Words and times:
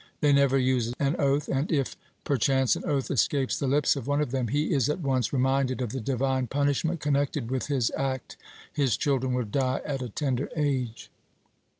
They 0.19 0.33
never 0.33 0.57
use 0.57 0.91
an 0.99 1.15
oath, 1.19 1.47
and, 1.47 1.71
if 1.71 1.95
perchance 2.23 2.75
an 2.75 2.83
oath 2.85 3.11
escapes 3.11 3.59
the 3.59 3.67
lips 3.67 3.95
of 3.95 4.07
one 4.07 4.19
of 4.19 4.31
them, 4.31 4.47
he 4.47 4.73
is 4.73 4.89
at 4.89 4.99
once 5.01 5.31
reminded 5.31 5.79
of 5.79 5.91
the 5.91 5.99
Divine 6.01 6.47
punishment 6.47 6.99
connected 6.99 7.51
with 7.51 7.67
his 7.67 7.91
act 7.95 8.35
his 8.73 8.97
children 8.97 9.35
will 9.35 9.45
die 9.45 9.79
at 9.85 10.01
a 10.01 10.09
tender 10.09 10.49
age. 10.55 11.11